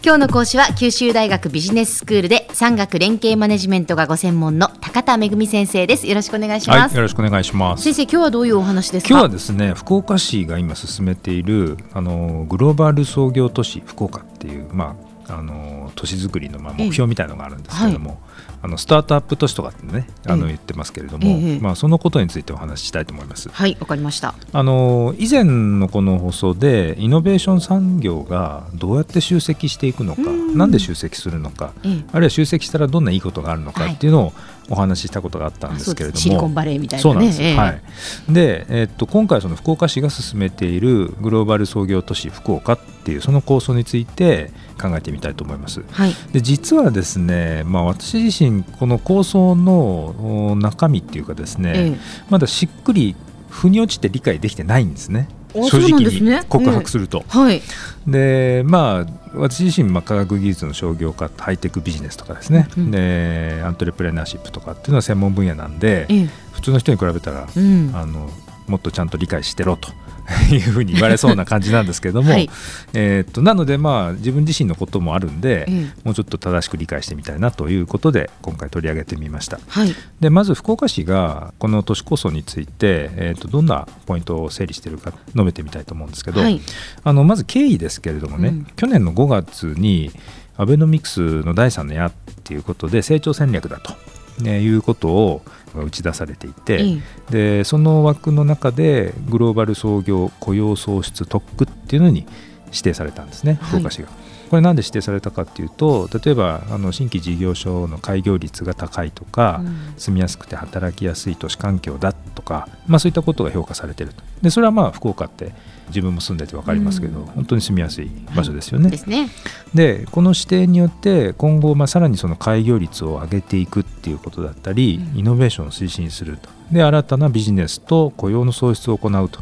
[0.00, 6.06] 今日の講師は九州大学ビジネススクールで産学連携マネジメントがご専門の高田恵先生です。
[6.06, 7.82] よろしくお願いします、はい、よろしくお願いします。
[7.82, 9.08] 先生今日はどういうお話ですか？
[9.08, 18.18] 今日はですね福岡市が今進めているあのグローバル創業都市福岡っていうまああの都市づくりのまあ目標みたいなのがあるんですけれども、はい。
[18.60, 23.48] あのスタートアップ都市とかってねあの言ってますけれども、ええ、まあ、そのことについてお話ししたいと思います。
[23.50, 24.34] はいわかりました。
[24.52, 34.32] あの以前のこの放送でイノベーション産業がどうやって集積していくのかなんで集積するのか、え、あるいは集積したらどんないいことがあるのかっていうのを
[34.70, 37.82] お話ししたことがあったんですけれども、シリコンバレーみたいな、ね、そうなんです、えー、はい。
[38.28, 44.50] で、えー、っと今回その福岡市が進めているグローバル創業都市福岡っていうその構想について
[44.80, 53.16] 考えてみたいと思います、はい、で実はですね、まあ、私自身この構想の中身っていうかですね、えー、まだしっくり
[53.48, 55.28] 腑に落ちて理解できてないんですね。
[55.54, 57.18] 正直に告白すると。
[57.18, 57.62] ねはい、
[58.06, 66.06] でまあ私自身、まあ、科学技術の商業化ハイテクビジネスとかですね、うん、でアントレプレナーシップとかっていうのは専門分野なんで、
[66.52, 68.30] 普通の人に比べたら、うん、あの
[68.66, 69.90] もっとちゃんと理解してろと
[70.52, 72.50] いうふうに言われそうな感じなんですけれども、はい、
[72.92, 86.60] えー、となのでまあ自分自身のこともあるんで、うん、もうちょっと正しく理解してみたいなということで今回取り上げてみました、はい、でまず福岡市がこの都市構想について、えー、とどんなポイントを整理しているか述べてみたいと思うんですけど、はい、
[87.04, 90.10] あのまず経緯ですけれどもね、うん、去年の5月に
[90.58, 92.12] アベノミクスの第3の矢っ
[92.44, 93.94] ていうことで成長戦略だと、
[94.40, 95.42] ね、いうことを
[95.74, 96.98] が打ち出されていて、
[97.30, 102.26] でその枠の中でグローバル創業雇用創出特区っていうのに
[102.70, 104.08] 指定されたんですね福岡市が。
[104.08, 114.22] はいこれなんで指定されたかっていうと例えばあの新規事業所の開業率が高いとか、うん、住みやすくて働きやすい都市環境だとか、まあ、そういったことが評価されてると。
[114.42, 115.52] でそれはまあ福岡って
[115.88, 118.90] 自分も住んでて分かりますけど、うん、本当に住みやすい場所ですよね。
[118.90, 119.28] でね。
[119.74, 126.48] でこの指定によって今後まあさらにその開業率を上げていくっていうことだったり、うん、イノベーションを推進すると。
[126.72, 129.40] で新たなビジネスと雇用の創出を行うと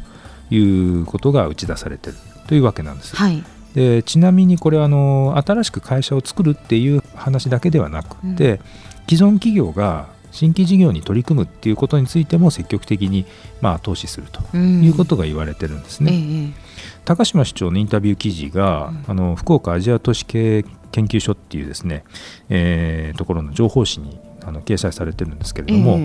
[0.50, 0.59] い
[1.00, 3.17] うことが打ち出されてるというわけなんです。
[3.17, 3.43] はい。
[3.75, 8.61] でちなみにこれはあの新しく会社を作るっていう話だけではなくて、うん、
[9.07, 13.27] 既存企業が新規事業に取り組むっていうことについても積極的に
[13.61, 16.12] まあ投資するということが言われてるんですね。
[16.12, 16.53] うんええ、
[17.05, 22.05] 高島市長のインタビュー記事が、うん、あの福岡アジア都市経営研究所っていうですね、
[22.49, 25.99] えー、ところの情報誌にあの掲載されてるんですけれども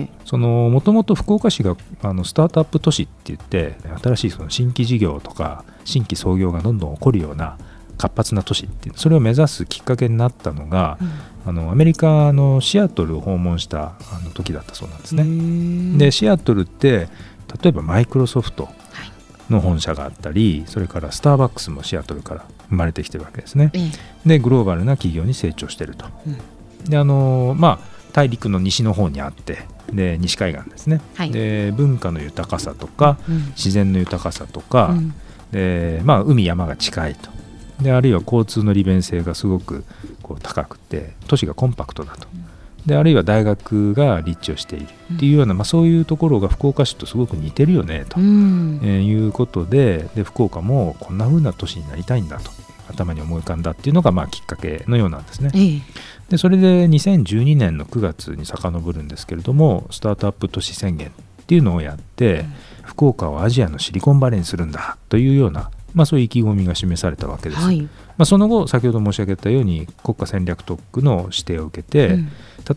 [0.68, 7.56] もともと福岡市があのスタートアップ都市って言って新しいその新規事業とか新規創業がどんどん起こるような
[7.98, 15.98] 活発な都市っていうそれを目指すきっかけになったのが、うん、あのアメリカのシアトルを訪問したあの時だったそうなんですね。
[15.98, 17.08] でシアトルって
[17.62, 18.68] 例えばマイクロソフト
[19.50, 23.70] の本社があったりそれからスターバックスもシアトルから生まれてきてるわけですね。
[24.26, 26.06] でグローバルな企業に成長してると。
[26.26, 29.58] うん、であのまあ大陸の西の方にあって
[29.92, 35.14] で西海岸ですね、はい、で文化の豊かさとか、うん、自然の豊かさとか、うん、
[35.50, 37.30] でまあ、海山が近いと。
[37.80, 39.84] であるいは交通の利便性がすごく
[40.22, 42.28] こう高くて都市がコンパクトだと。
[42.86, 48.22] であるいは大学が立地をしているっていうような、まあ、そういうところが福岡市とすごく似てるよねと、え
[49.02, 52.50] いうことでで福岡もこんな風な都市になりたいんだと
[52.92, 55.50] 頭に思い浮かんだっていうのがまあきっかけのようなんですね。
[55.54, 55.80] ええ、
[56.30, 61.12] でそれで2012年の9月に遡るんですけれどもスタートアップ都市宣言っ
[61.46, 62.52] ていうのをやって、うん、
[62.84, 67.60] 福岡をアジアのシリコンバレーにするんだというような、まあ、そういう意気込みが示されたわけです。
[67.60, 67.88] はい、ま
[68.18, 72.28] あ、その後先ほど申し上げたように国家戦略特区の指定を受けて、うん、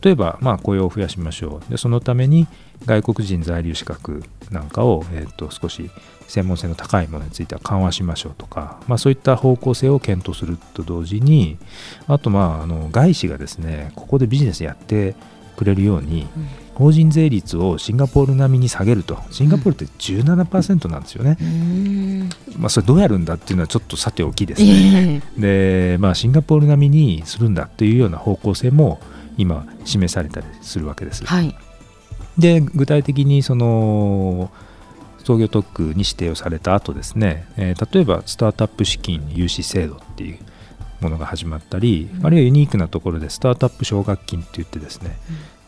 [0.02, 1.72] 例えばまあ雇用を増やしましょう。
[1.72, 2.48] でそのために
[2.86, 5.90] 外国人在留資格なんかを、えー、と少し
[6.28, 11.58] 専門性の高いものについては緩和しましょうとか、まあ、そういった方向性を検討すると同時に
[12.08, 15.16] あとまああの外資がですねここでビジネスやって
[15.56, 19.18] くれるように、うん、法人税率をシンガポール並みに下げると。
[19.31, 29.00] シンガポールって17%なんですよね、うん、まあ、それどうやるんだっていうのはちょっとさておきですね、で、まあ、シンガポール並みにするんだというような方向性も
[29.38, 31.25] 今示されたりするわけです。
[31.25, 31.56] はい、
[32.38, 34.51] で具体的にその
[35.24, 40.39] 創業特区に指定をされた後ですね、えー、例えばスタートアップ資金融資制度っていう
[41.06, 45.18] ものが始まったり、うん、あるいはユニークなところでスタートアップ奨学金って言ってですね、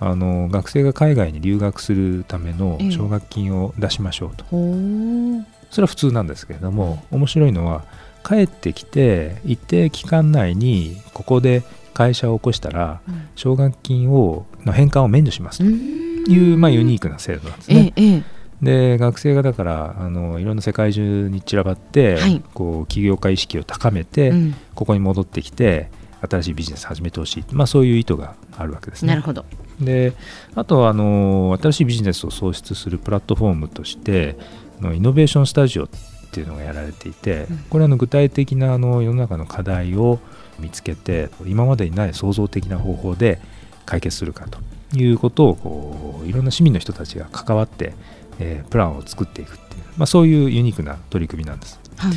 [0.01, 7.85] うん、あの学生が海外に留学するための奨学金を出しましょうと、えー、それは普通なんですけれども面白いのは
[8.25, 11.63] 帰ってきて一定期間内にここで
[11.93, 13.01] 会社を起こしたら
[13.35, 17.93] 奨学金をの返還を免除しますという、まあ、ユニークな制度なんですね。
[17.95, 25.89] えーえーで学生がだからあのいろんな世界中に散らばって、はいこう起業家意識を高めて、うんここに戻ってきて
[26.21, 29.09] 新しいビジネス始めてほしい、まあ、そういう意図があるわけですね。
[29.09, 29.45] なるほど。
[29.79, 30.13] で
[30.55, 34.35] あとはあの新しいビジネスを創出するプラットフォームとして
[34.79, 35.89] あのイノベーションスタジオっ
[36.31, 40.19] ていうのがやられていて、うんこれはあの具体的なあの世の中の課題を
[40.59, 43.39] 見つけて今までにない創造的な方法で
[43.85, 44.59] 解決するかと
[44.95, 47.93] いうことをこういろんな市民の人たちが関わって、
[48.39, 51.79] えープランを作っていくっていう、まあ、そういうユニークな取り組みなんです。
[51.97, 52.11] はい。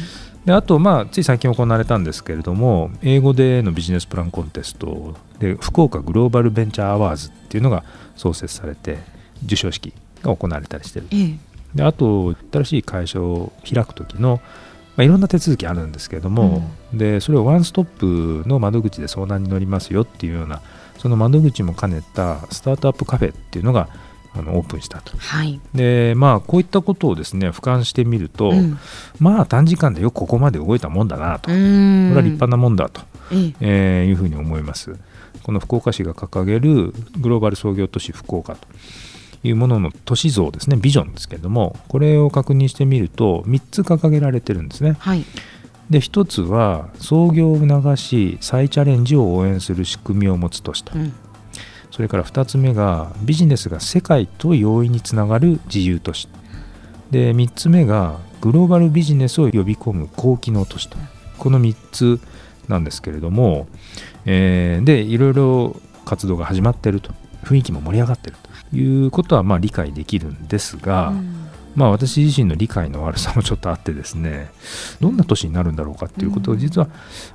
[0.44, 7.84] であと、まあ、つい最近行われたんですけれども英語でのビジネスプランコンテストで福岡グローバルベンチャーアワーズっていうのが
[8.17, 8.99] 創設されて
[9.43, 11.38] 授賞式が行われたりしてるええ。
[11.75, 14.40] であと新しい会社を開く時の、
[14.96, 20.62] まあ、いろんな手続きあるんですけれども、でそれをワンストップの窓口で相談に乗りますよっていうような
[20.99, 23.88] その窓口も兼ねたスタートアップカフェっていうのが
[24.34, 25.60] あのオープンしたとはい。
[25.74, 28.78] でまあこういったことをですね俯瞰してみると、うん
[29.18, 34.96] まあ短時間でよくここまで動いたもんだなと、うこんれは立派なもんだと、えええーいうふうに思います。
[35.42, 38.68] この福岡市が掲げるグローバル創業都市福岡と
[39.42, 44.96] いうものの都市像ですねビジョンですけれどもこれを確認してみると3つ掲げられてるんですね。
[44.98, 45.24] はい。
[45.88, 51.12] で1つは創業を促し再チャレンジを応援する仕組みを持つ都市とうん
[51.90, 56.28] それから2つ目がビジネスが世界と容易につながる自由都市。
[57.10, 60.96] で3つ目がグローバルビジネスを呼び込む高機能都市と。
[61.38, 62.20] この3つ
[62.69, 63.66] なんですけれども、
[64.26, 67.12] えーでいろいろ活動が始まってると。
[67.44, 68.37] 雰囲気も盛り上がってる
[68.70, 71.14] ということはまあ理解できるんですが、う
[71.75, 74.50] まあ私自身の理解の悪さもちょっとあってですね
[75.00, 76.88] どんな都市になるんだろうかっていうことを実は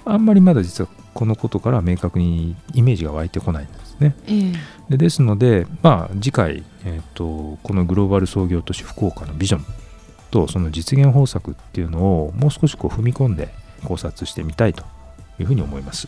[0.06, 4.16] あんまりまだ実はこのことからは明確にイメージが湧いてこないんですね。
[4.28, 9.66] ええでですので、まあ、次回、えー、とこのグローバル創業都市福岡のビジョン
[10.30, 13.50] とその実現方策っていうのをもう少しこう踏み込んで
[13.84, 14.84] 考察してみたいと
[15.40, 16.08] いうふうに思います。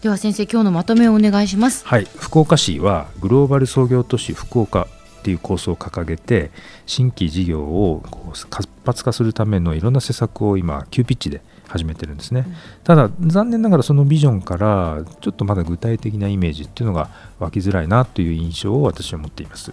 [0.00, 1.86] では先生今日のまとめをお願いします。
[1.86, 4.88] はい、福岡市はグローバル創業都市福岡
[5.22, 6.50] っていう構想を掲げて
[6.84, 12.44] 新規事業をこう活発化するためのいろんな施策を今急ピッチで始めてるんですね、
[12.84, 17.08] ただ残念ながらそのビジョンからちょっとまだ具体的なイメージっていうのが
[17.38, 19.72] 湧きづらいなという印象を私は持っています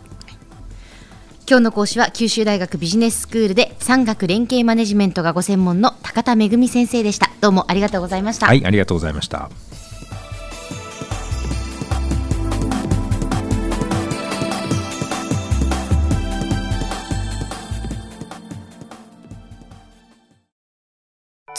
[1.50, 7.32] 今日の講師は九州大学ビジネススクールで産学連携マネジメントがご専門の高田恵先生でした。
[7.42, 8.46] どうもありがとうございました。
[8.46, 9.50] はいありがとうございました